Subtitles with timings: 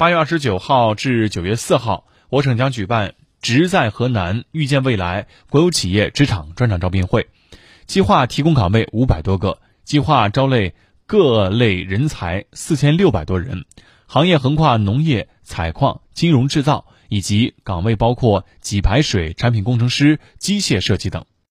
[0.00, 7.26] 八月二十九号至九月四号我省将举办职在河南遇见未来国有企业职场专场招聘会
[7.84, 10.74] 计划提供岗位五百多个计划招类
[11.04, 13.66] 各类人才四千六百多人
[14.06, 21.26] 行业横跨农业采矿金融制造以及岗位包括给排水产品工程师机械设计等。